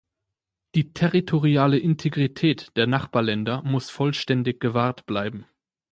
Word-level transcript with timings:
Die 0.73 0.93
territoriale 0.95 1.77
Integrität 1.77 2.75
der 2.75 2.87
Nachbarländer 2.87 3.61
muss 3.61 3.91
vollständig 3.91 4.59
gewahrt 4.59 5.05
bleiben. 5.05 5.45